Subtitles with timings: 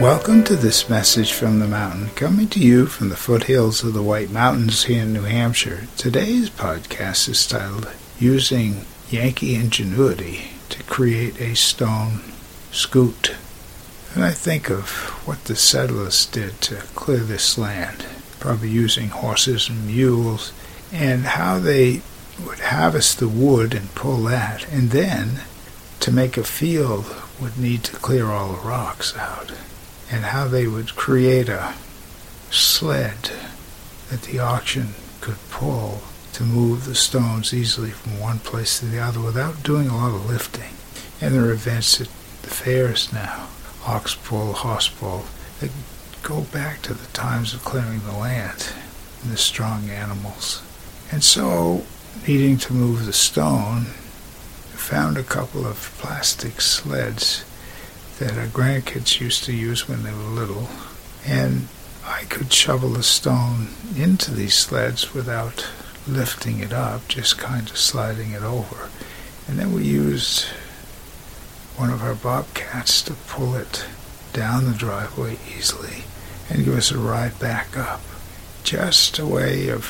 [0.00, 4.02] Welcome to this message from the mountain, coming to you from the foothills of the
[4.02, 5.88] White Mountains here in New Hampshire.
[5.98, 7.86] Today's podcast is titled
[8.18, 12.22] Using Yankee Ingenuity to Create a Stone
[12.72, 13.36] Scoot.
[14.14, 14.88] And I think of
[15.26, 18.06] what the settlers did to clear this land,
[18.38, 20.54] probably using horses and mules,
[20.90, 22.00] and how they
[22.42, 25.42] would harvest the wood and pull that, and then
[26.00, 27.04] to make a field
[27.38, 29.52] would need to clear all the rocks out
[30.10, 31.74] and how they would create a
[32.50, 33.30] sled
[34.10, 36.02] that the oxen could pull
[36.32, 40.14] to move the stones easily from one place to the other without doing a lot
[40.14, 40.74] of lifting.
[41.20, 42.08] And there are events at
[42.42, 43.48] the fairs now,
[43.86, 45.26] ox pull, horse pull,
[45.60, 45.70] that
[46.22, 48.72] go back to the times of clearing the land
[49.22, 50.62] and the strong animals.
[51.12, 51.84] And so,
[52.26, 53.86] needing to move the stone,
[54.74, 57.44] found a couple of plastic sleds
[58.20, 60.68] that our grandkids used to use when they were little.
[61.26, 61.68] And
[62.04, 65.66] I could shovel the stone into these sleds without
[66.06, 68.90] lifting it up, just kind of sliding it over.
[69.48, 70.44] And then we used
[71.76, 73.86] one of our bobcats to pull it
[74.34, 76.04] down the driveway easily
[76.50, 78.02] and give us a ride back up.
[78.64, 79.86] Just a way of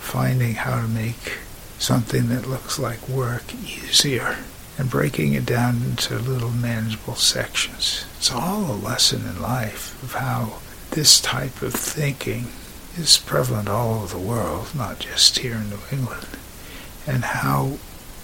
[0.00, 1.38] finding how to make
[1.78, 4.38] something that looks like work easier
[4.80, 8.06] and breaking it down into little manageable sections.
[8.16, 10.60] It's all a lesson in life of how
[10.92, 12.46] this type of thinking
[12.96, 16.28] is prevalent all over the world, not just here in New England,
[17.06, 17.76] and how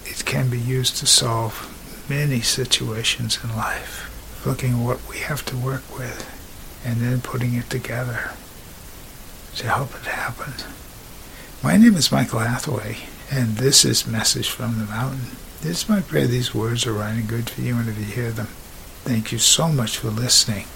[0.07, 4.11] it can be used to solve many situations in life.
[4.47, 6.25] Looking at what we have to work with
[6.87, 8.31] and then putting it together
[9.57, 10.55] to help it happen.
[11.63, 12.97] My name is Michael Hathaway,
[13.31, 15.37] and this is Message from the Mountain.
[15.63, 18.31] It's my prayer these words are right and good for you and if you hear
[18.31, 18.47] them.
[19.05, 20.67] Thank you so much for listening.